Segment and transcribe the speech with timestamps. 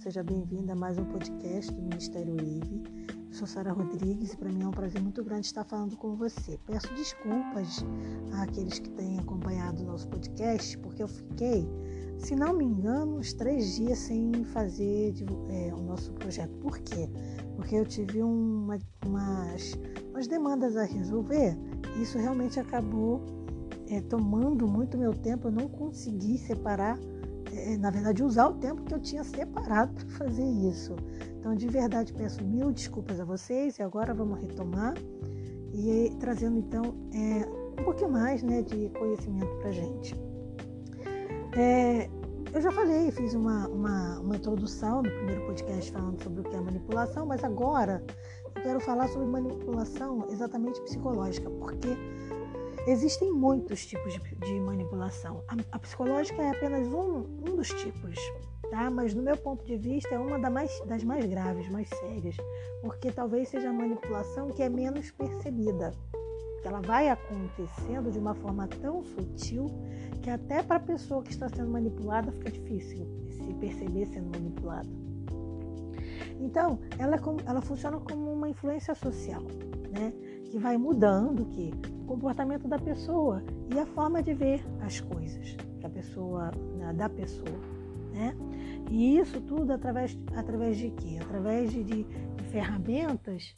[0.00, 2.82] Seja bem-vinda a mais um podcast do Ministério IVE.
[3.28, 6.14] Eu sou Sara Rodrigues e para mim é um prazer muito grande estar falando com
[6.16, 6.58] você.
[6.66, 7.84] Peço desculpas
[8.42, 11.66] àqueles que têm acompanhado o nosso podcast, porque eu fiquei,
[12.18, 15.14] se não me engano, uns três dias sem fazer
[15.48, 16.54] é, o nosso projeto.
[16.58, 17.08] Por quê?
[17.56, 19.78] Porque eu tive uma, umas,
[20.10, 21.56] umas demandas a resolver
[21.96, 23.24] e isso realmente acabou
[23.88, 25.48] é, tomando muito meu tempo.
[25.48, 26.98] Eu não consegui separar
[27.78, 30.96] na verdade, usar o tempo que eu tinha separado para fazer isso.
[31.38, 34.94] Então, de verdade, peço mil desculpas a vocês e agora vamos retomar
[35.72, 40.14] e trazendo então é, um pouquinho mais né, de conhecimento para gente.
[41.56, 42.08] É,
[42.52, 46.54] eu já falei, fiz uma, uma, uma introdução no primeiro podcast falando sobre o que
[46.54, 48.02] é manipulação, mas agora
[48.54, 51.88] eu quero falar sobre manipulação exatamente psicológica, porque
[52.86, 55.42] Existem muitos tipos de, de manipulação.
[55.48, 58.14] A, a, psicológica é apenas um, um dos tipos,
[58.70, 58.90] tá?
[58.90, 62.36] Mas no meu ponto de vista é uma da mais, das mais graves, mais sérias,
[62.82, 65.92] porque talvez seja a manipulação que é menos percebida.
[66.62, 69.66] Ela vai acontecendo de uma forma tão sutil
[70.22, 74.88] que até para a pessoa que está sendo manipulada fica difícil se perceber sendo manipulada.
[76.38, 79.42] Então, ela, é ela funciona como uma influência social,
[79.90, 80.12] né?
[80.54, 83.42] Que vai mudando que o comportamento da pessoa
[83.74, 87.58] e a forma de ver as coisas que a pessoa né, da pessoa,
[88.12, 88.36] né?
[88.88, 91.18] E isso tudo através através de quê?
[91.20, 93.52] Através de, de, de ferramentas,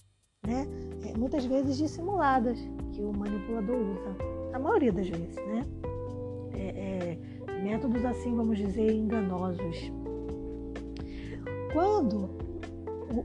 [0.46, 0.66] né?
[1.04, 2.58] É, muitas vezes dissimuladas
[2.92, 4.16] que o manipulador usa,
[4.54, 5.66] a maioria das vezes, né?
[6.54, 9.92] É, é, métodos assim, vamos dizer, enganosos.
[11.74, 12.30] Quando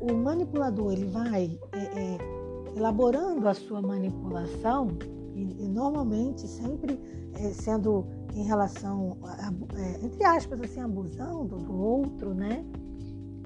[0.02, 2.31] o, o manipulador ele vai é, é
[2.76, 4.90] elaborando a sua manipulação,
[5.36, 7.00] e, e normalmente sempre
[7.34, 12.66] é, sendo em relação, a, é, entre aspas, assim, abusando do outro, né?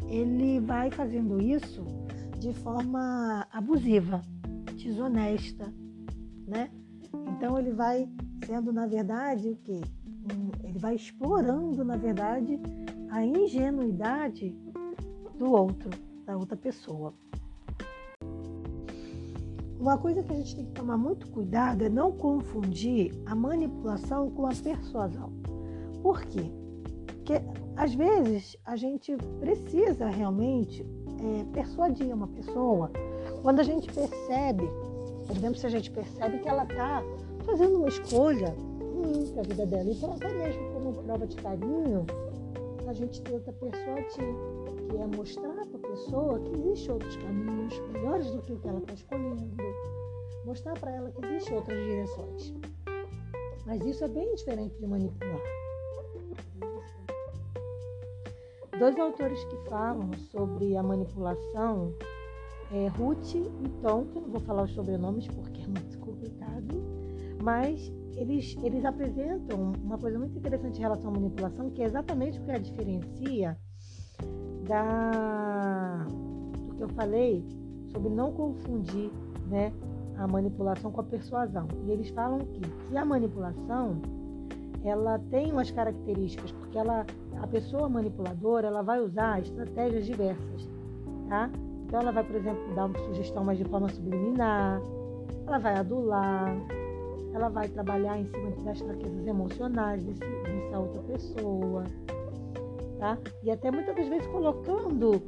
[0.07, 1.83] Ele vai fazendo isso
[2.39, 4.22] de forma abusiva,
[4.75, 5.73] desonesta,
[6.47, 6.69] né?
[7.29, 8.07] Então ele vai
[8.45, 9.81] sendo, na verdade, o quê?
[10.63, 12.59] Ele vai explorando, na verdade,
[13.09, 14.55] a ingenuidade
[15.38, 15.89] do outro,
[16.25, 17.13] da outra pessoa.
[19.85, 24.31] Uma coisa que a gente tem que tomar muito cuidado é não confundir a manipulação
[24.31, 25.31] com a persuasão.
[26.01, 26.51] Por quê?
[27.06, 27.40] Porque
[27.78, 32.90] às vezes a gente precisa realmente é, persuadir uma pessoa
[33.44, 34.63] quando a gente percebe,
[35.28, 37.03] por exemplo, se a gente percebe que ela está
[37.45, 39.91] fazendo uma escolha ruim para a vida dela.
[39.91, 42.07] Então, até mesmo como prova de carinho,
[42.88, 44.35] a gente tenta persuadir,
[44.90, 48.68] que é mostrar para a pessoa que existem outros caminhos melhores do que o que
[48.68, 49.44] ela está escolhendo,
[50.45, 52.53] mostrar para ela que existem outras direções.
[53.66, 55.41] Mas isso é bem diferente de manipular.
[58.78, 61.94] Dois autores que falam sobre a manipulação
[62.72, 66.83] é Ruth e Tom, que eu não vou falar os sobrenomes porque é muito complicado,
[67.41, 72.39] mas eles, eles apresentam uma coisa muito interessante em relação à manipulação, que é exatamente
[72.39, 73.57] o que a diferencia
[74.67, 76.06] da,
[76.67, 77.45] do que eu falei
[77.91, 79.12] sobre não confundir
[79.47, 79.72] né,
[80.17, 81.67] a manipulação com a persuasão.
[81.85, 84.01] E eles falam que, que a manipulação
[84.83, 87.05] ela tem umas características, porque ela,
[87.41, 90.69] a pessoa manipuladora ela vai usar estratégias diversas.
[91.27, 91.49] Tá?
[91.85, 94.81] Então ela vai, por exemplo, dar uma sugestão mais de forma subliminar,
[95.47, 96.55] ela vai adular,
[97.33, 101.83] ela vai trabalhar em cima das fraquezas emocionais desse, dessa outra pessoa,
[102.97, 103.17] tá?
[103.43, 105.21] E até muitas das vezes colocando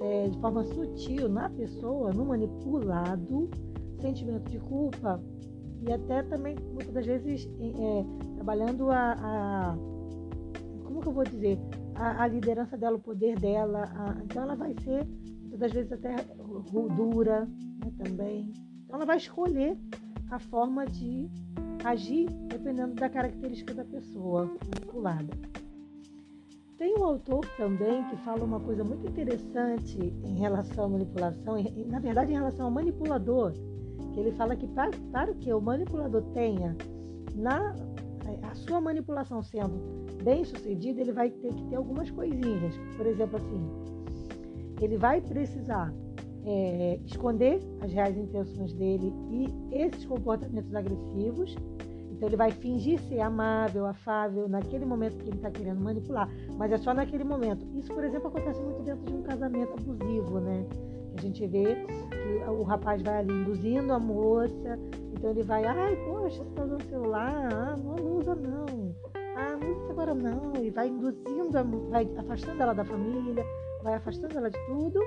[0.00, 3.50] é, de forma sutil na pessoa, no manipulado,
[4.02, 5.22] sentimento de culpa
[5.86, 9.76] e até também muitas das vezes é, trabalhando a, a,
[10.84, 11.58] como que eu vou dizer
[11.94, 15.06] a, a liderança dela, o poder dela, a, então ela vai ser
[15.40, 16.16] muitas das vezes até
[16.96, 18.52] dura né, também.
[18.84, 19.76] Então ela vai escolher
[20.30, 21.28] a forma de
[21.84, 25.52] agir dependendo da característica da pessoa manipulada.
[26.78, 31.54] Tem um autor também que fala uma coisa muito interessante em relação à manipulação,
[31.86, 33.52] na verdade em relação ao manipulador,
[34.12, 36.76] que ele fala que para, para que o manipulador tenha
[37.34, 37.74] na
[38.42, 39.80] a sua manipulação sendo
[40.22, 42.74] bem sucedida, ele vai ter que ter algumas coisinhas.
[42.96, 43.60] Por exemplo, assim,
[44.80, 45.92] ele vai precisar
[46.44, 51.56] é, esconder as reais intenções dele e esses comportamentos agressivos.
[52.10, 56.70] Então ele vai fingir ser amável, afável naquele momento que ele está querendo manipular, mas
[56.70, 57.66] é só naquele momento.
[57.76, 60.64] Isso, por exemplo, acontece muito dentro de um casamento abusivo, né?
[61.16, 61.76] A gente vê
[62.10, 64.78] que o rapaz vai ali induzindo a moça,
[65.12, 68.94] então ele vai, ai, poxa, você está usando celular, ah, não usa não,
[69.36, 73.44] ah, não usa agora não, e vai induzindo, vai afastando ela da família,
[73.82, 75.00] vai afastando ela de tudo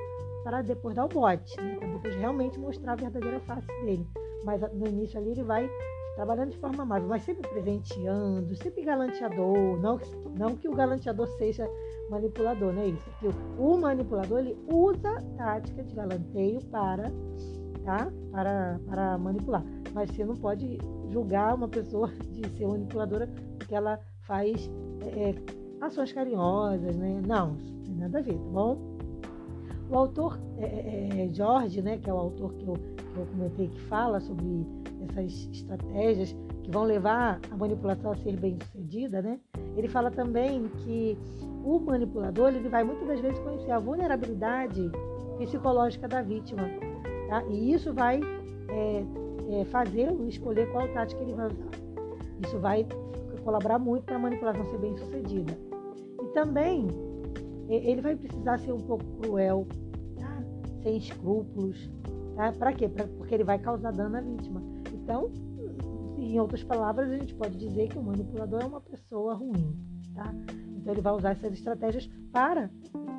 [0.44, 1.76] para depois dar o bote, né?
[1.78, 4.08] para depois realmente mostrar a verdadeira face dele.
[4.44, 5.68] Mas no início ali ele vai
[6.16, 9.80] trabalhando de forma amável, mas sempre presenteando, sempre galanteador.
[9.82, 10.00] Não,
[10.38, 11.68] não que o galanteador seja
[12.10, 13.10] manipulador, não é isso.
[13.20, 17.12] Que o manipulador ele usa tática de galanteio para,
[17.84, 18.12] tá?
[18.32, 19.64] para, para manipular.
[19.94, 20.78] Mas você não pode
[21.10, 24.70] julgar uma pessoa de ser manipuladora porque ela faz
[25.02, 25.36] é, é
[25.82, 27.22] ações carinhosas, né?
[27.26, 28.96] Não, não tem nada a ver, tá bom?
[29.90, 33.26] O autor é, é, é, George, né, que é o autor que eu, que eu
[33.28, 34.66] comentei que fala sobre
[35.08, 39.40] essas estratégias que vão levar a manipulação a ser bem sucedida, né?
[39.78, 41.16] Ele fala também que
[41.66, 44.92] o manipulador ele vai muitas das vezes conhecer a vulnerabilidade
[45.40, 46.64] psicológica da vítima,
[47.28, 47.44] tá?
[47.50, 48.22] E isso vai
[48.70, 49.04] é,
[49.50, 51.70] é, fazê-lo escolher qual tática ele vai usar.
[52.46, 52.86] Isso vai
[53.44, 55.58] colaborar muito para a manipulação ser bem sucedida.
[56.22, 56.88] E também
[57.68, 59.68] ele vai precisar ser um pouco cruel,
[60.18, 60.44] tá?
[60.84, 61.90] sem escrúpulos.
[62.36, 62.52] Tá?
[62.52, 62.88] Para quê?
[62.88, 64.62] Pra, porque ele vai causar dano à vítima.
[64.94, 65.32] Então,
[66.18, 69.76] em outras palavras, a gente pode dizer que o manipulador é uma pessoa ruim.
[70.14, 70.34] Tá?
[70.86, 72.70] Então ele vai usar essas estratégias para,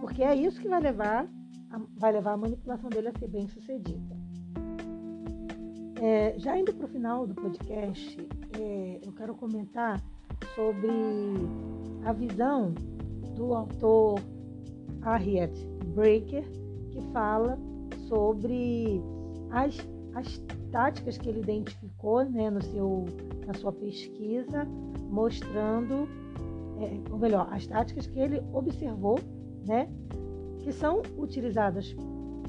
[0.01, 1.29] porque é isso que vai levar
[1.69, 4.17] a, vai levar a manipulação dele a ser bem sucedida.
[6.01, 8.17] É, já indo para o final do podcast,
[8.57, 10.01] é, eu quero comentar
[10.55, 10.89] sobre
[12.05, 12.73] a visão
[13.35, 14.21] do autor
[15.03, 15.53] Harriet
[15.93, 16.45] Breaker,
[16.93, 17.59] que fala
[18.07, 19.03] sobre
[19.51, 19.77] as,
[20.15, 20.41] as
[20.71, 23.07] táticas que ele identificou né, no seu,
[23.45, 24.65] na sua pesquisa,
[25.11, 26.09] mostrando,
[26.81, 29.19] é, ou melhor, as táticas que ele observou,
[29.67, 29.89] né,
[30.61, 31.95] que são utilizadas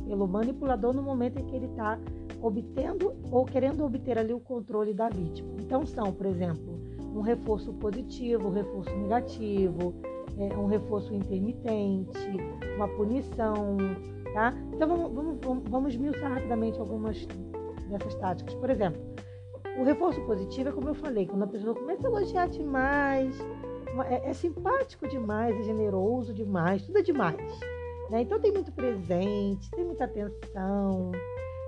[0.07, 1.99] pelo manipulador no momento em que ele está
[2.41, 5.49] obtendo ou querendo obter ali o controle da vítima.
[5.59, 6.79] Então são, por exemplo,
[7.15, 9.93] um reforço positivo, um reforço negativo,
[10.37, 12.29] é, um reforço intermitente,
[12.75, 13.77] uma punição,
[14.33, 14.53] tá?
[14.73, 17.25] Então vamos, vamos, vamos, esmiuçar rapidamente algumas
[17.89, 18.53] dessas táticas.
[18.55, 19.01] Por exemplo,
[19.79, 23.37] o reforço positivo é como eu falei, quando a pessoa começa a elogiar demais,
[24.03, 27.37] é, é simpático demais, é generoso demais, tudo é demais.
[28.09, 28.21] Né?
[28.21, 31.11] Então tem muito presente, tem muita atenção,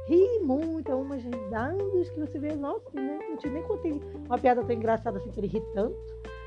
[0.07, 3.19] ri muito, é umas risadas que você vê, nossa, né?
[3.43, 5.97] não nem contei uma piada tão engraçada assim que ele ri tanto.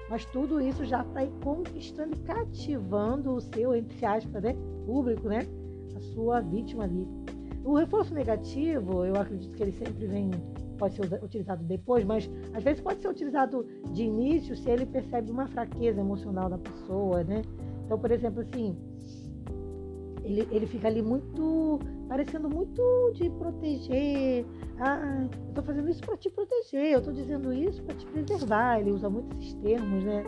[0.09, 5.47] Mas tudo isso já está conquistando e cativando o seu, entre aspas, né, público, né?
[5.97, 7.09] A sua vítima ali.
[7.65, 10.31] O reforço negativo, eu acredito que ele sempre vem,
[10.83, 15.31] pode ser utilizado depois, mas às vezes pode ser utilizado de início se ele percebe
[15.31, 17.43] uma fraqueza emocional da pessoa, né?
[17.85, 18.77] Então, por exemplo, assim,
[20.25, 22.83] ele, ele fica ali muito, parecendo muito
[23.15, 24.45] de proteger.
[24.81, 28.81] Ah, eu estou fazendo isso para te proteger, eu estou dizendo isso para te preservar.
[28.81, 30.25] Ele usa muito esses termos, né?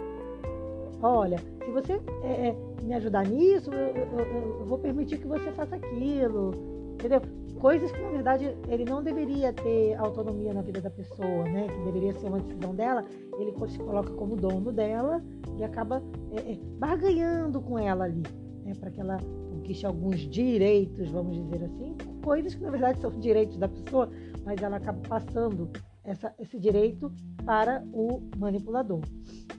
[1.03, 5.27] Olha, se você é, é me ajudar nisso, eu, eu, eu, eu vou permitir que
[5.27, 6.53] você faça aquilo,
[6.95, 7.21] entendeu?
[7.61, 11.69] Coisas que, na verdade, ele não deveria ter autonomia na vida da pessoa, né?
[11.69, 13.05] Que deveria ser uma decisão dela,
[13.39, 15.23] ele se coloca como dono dela
[15.57, 16.03] e acaba
[16.33, 18.23] é, é, barganhando com ela ali,
[18.65, 18.73] né?
[18.79, 19.19] Para que ela
[19.51, 24.11] conquiste alguns direitos, vamos dizer assim, coisas que na verdade são direitos da pessoa,
[24.45, 25.71] mas ela acaba passando
[26.05, 27.11] essa, esse direito
[27.47, 29.01] para o manipulador,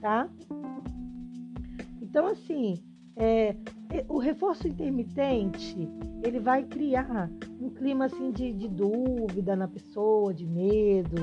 [0.00, 0.28] tá?
[2.00, 2.82] Então, assim,
[3.16, 3.56] é,
[4.08, 5.88] o reforço intermitente,
[6.22, 11.16] ele vai criar um clima assim de, de dúvida na pessoa, de medo.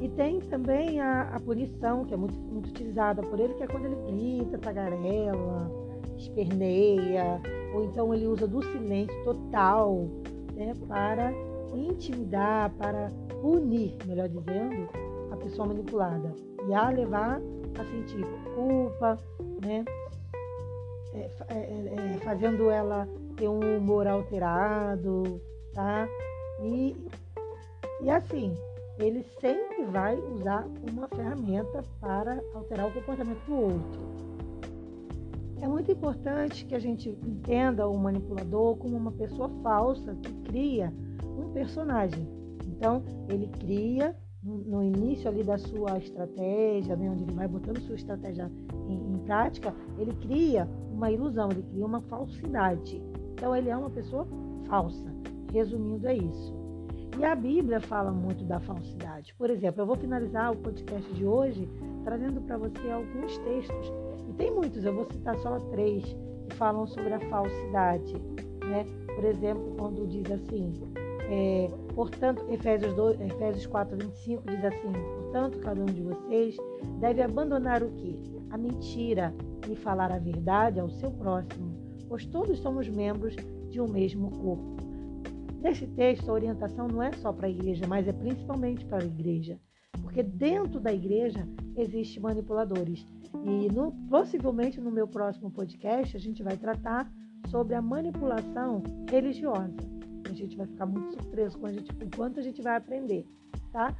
[0.00, 3.66] E tem também a, a punição, que é muito, muito utilizada por ele, que é
[3.66, 5.70] quando ele grita, tagarela,
[6.16, 7.40] esperneia,
[7.74, 10.06] ou então ele usa do silêncio total
[10.54, 11.32] né, para
[11.74, 14.88] intimidar, para punir, melhor dizendo,
[15.30, 16.34] a pessoa manipulada
[16.68, 17.40] e a levar
[17.78, 18.24] a sentir
[18.54, 19.18] culpa,
[19.64, 19.84] né,
[21.16, 25.40] é, é, é, é, fazendo ela ter um humor alterado,
[25.72, 26.06] tá?
[26.62, 26.94] E,
[28.02, 28.54] e assim,
[28.98, 34.00] ele sempre vai usar uma ferramenta para alterar o comportamento do outro.
[35.60, 40.92] É muito importante que a gente entenda o manipulador como uma pessoa falsa que cria
[41.22, 42.28] um personagem.
[42.66, 47.96] Então, ele cria no, início ali da sua estratégia, né, onde ele vai botando sua
[47.96, 48.50] estratégia
[48.88, 53.02] em, em prática, ele cria uma ilusão, ele cria uma falsidade.
[53.34, 54.26] Então, ele é uma pessoa
[54.66, 55.14] falsa.
[55.52, 56.54] Resumindo, é isso.
[57.18, 59.34] E a Bíblia fala muito da falsidade.
[59.34, 61.68] Por exemplo, eu vou finalizar o podcast de hoje
[62.04, 63.92] trazendo para você alguns textos
[64.36, 66.04] tem muitos, eu vou citar só três
[66.48, 68.14] que falam sobre a falsidade.
[68.64, 68.84] Né?
[69.14, 70.72] Por exemplo, quando diz assim,
[71.30, 76.56] é, portanto, Efésios, 2, Efésios 4, 25 diz assim: portanto, cada um de vocês
[77.00, 78.18] deve abandonar o que?
[78.50, 79.34] A mentira
[79.70, 81.74] e falar a verdade ao seu próximo,
[82.08, 83.34] pois todos somos membros
[83.70, 84.76] de um mesmo corpo.
[85.60, 89.06] Nesse texto, a orientação não é só para a igreja, mas é principalmente para a
[89.06, 89.58] igreja.
[90.02, 91.46] Porque dentro da igreja
[91.76, 93.06] existem manipuladores.
[93.44, 97.10] E no, possivelmente no meu próximo podcast a gente vai tratar
[97.48, 99.76] sobre a manipulação religiosa.
[100.28, 103.26] A gente vai ficar muito surpreso com a gente, o quanto a gente vai aprender,
[103.72, 103.94] tá?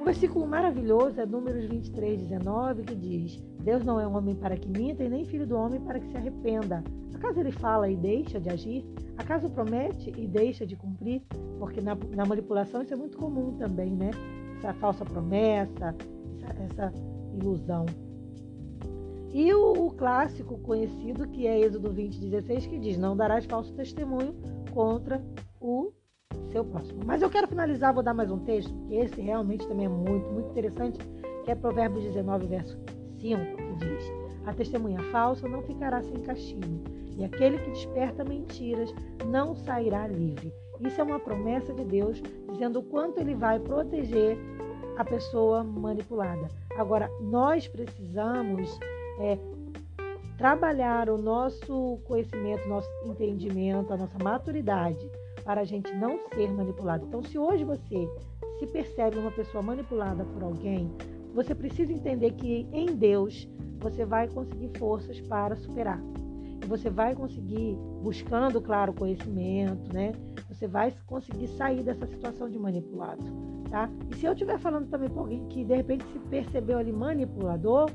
[0.00, 4.68] Um versículo maravilhoso é Números 23, 19, que diz: Deus não é homem para que
[4.68, 6.82] minta e nem filho do homem para que se arrependa.
[7.14, 8.84] Acaso ele fala e deixa de agir?
[9.16, 11.22] Acaso promete e deixa de cumprir?
[11.58, 14.10] Porque na, na manipulação isso é muito comum também, né?
[14.58, 15.94] Essa falsa promessa,
[16.40, 16.92] essa, essa
[17.34, 17.86] ilusão.
[19.32, 23.72] E o, o, clássico conhecido que é Êxodo 20, 16, que diz: Não darás falso
[23.74, 24.34] testemunho
[24.72, 25.22] contra
[25.60, 25.92] o
[26.50, 27.00] seu próximo.
[27.04, 30.30] Mas eu quero finalizar, vou dar mais um texto, que esse realmente também é muito,
[30.30, 30.98] muito interessante,
[31.44, 32.78] que é Provérbios 19, verso
[33.20, 34.12] 5, que diz:
[34.46, 36.82] A testemunha falsa não ficará sem castigo,
[37.16, 38.94] e aquele que desperta mentiras
[39.26, 40.52] não sairá livre.
[40.80, 42.22] Isso é uma promessa de Deus,
[42.52, 44.38] dizendo o quanto ele vai proteger
[44.96, 46.48] a pessoa manipulada.
[46.76, 48.78] Agora, nós precisamos
[49.20, 49.38] é,
[50.36, 55.10] trabalhar o nosso conhecimento, nosso entendimento, a nossa maturidade
[55.44, 57.06] para a gente não ser manipulado.
[57.06, 58.08] Então, se hoje você
[58.58, 60.90] se percebe uma pessoa manipulada por alguém,
[61.34, 66.00] você precisa entender que em Deus você vai conseguir forças para superar.
[66.62, 70.12] E você vai conseguir, buscando, claro, conhecimento, né?
[70.48, 73.22] Você vai conseguir sair dessa situação de manipulado,
[73.70, 73.88] tá?
[74.10, 77.90] E se eu estiver falando também com alguém que de repente se percebeu ali manipulador,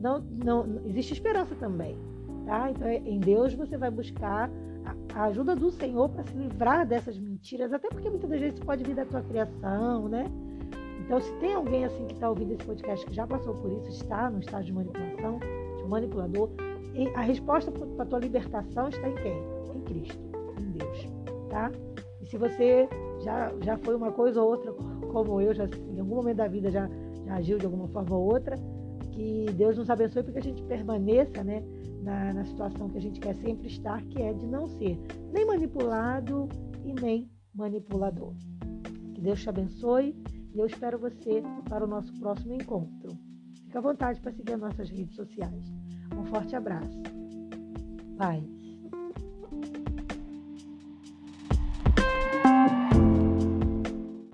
[0.00, 1.96] não, não existe esperança também,
[2.44, 2.70] tá?
[2.70, 4.50] Então, em Deus você vai buscar
[5.14, 8.84] a ajuda do Senhor para se livrar dessas mentiras, até porque muitas das vezes pode
[8.84, 10.30] vir da tua criação, né?
[11.08, 13.88] Então, se tem alguém assim que está ouvindo esse podcast que já passou por isso,
[13.88, 15.40] está no estágio de manipulação,
[15.78, 16.50] de manipulador,
[17.14, 19.42] a resposta para a tua libertação está em quem?
[19.74, 20.22] Em Cristo,
[20.60, 21.06] em Deus,
[21.48, 21.72] tá?
[22.20, 22.86] E se você
[23.20, 24.70] já, já foi uma coisa ou outra,
[25.10, 26.86] como eu, já, em algum momento da vida já,
[27.24, 28.56] já agiu de alguma forma ou outra,
[29.10, 31.64] que Deus nos abençoe para que a gente permaneça né,
[32.02, 34.98] na, na situação que a gente quer sempre estar, que é de não ser
[35.32, 36.50] nem manipulado
[36.84, 38.34] e nem manipulador.
[39.14, 40.14] Que Deus te abençoe
[40.60, 43.16] eu espero você para o nosso próximo encontro.
[43.64, 45.64] Fique à vontade para seguir as nossas redes sociais.
[46.16, 47.00] Um forte abraço.
[48.16, 48.57] Paz.